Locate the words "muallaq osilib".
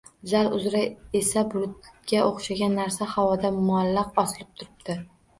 3.59-4.57